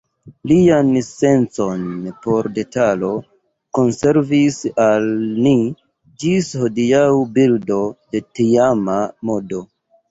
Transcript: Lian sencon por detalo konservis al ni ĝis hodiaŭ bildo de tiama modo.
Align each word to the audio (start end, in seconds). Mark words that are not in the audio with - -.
Lian 0.51 0.87
sencon 1.07 1.83
por 2.23 2.49
detalo 2.55 3.09
konservis 3.81 4.59
al 4.87 5.07
ni 5.47 5.55
ĝis 6.25 6.51
hodiaŭ 6.65 7.07
bildo 7.39 7.83
de 7.95 8.27
tiama 8.41 9.03
modo. 9.33 9.67